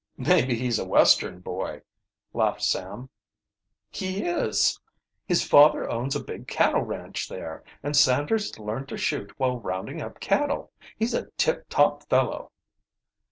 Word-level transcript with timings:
"Maybe 0.17 0.55
he's 0.55 0.79
a 0.79 0.85
Western 0.87 1.41
boy," 1.41 1.83
laughed 2.33 2.63
Sam. 2.63 3.09
"He 3.91 4.23
is. 4.23 4.79
His 5.27 5.45
father 5.47 5.87
owns 5.87 6.15
a 6.15 6.23
big 6.23 6.47
cattle 6.47 6.81
ranch 6.81 7.29
there, 7.29 7.63
and 7.83 7.95
Sanders 7.95 8.57
learned 8.57 8.87
to 8.89 8.97
shoot 8.97 9.39
while 9.39 9.59
rounding 9.59 10.01
up 10.01 10.19
cattle. 10.19 10.71
He's 10.97 11.13
a 11.13 11.29
tip 11.37 11.69
top 11.69 12.09
fellow." 12.09 12.51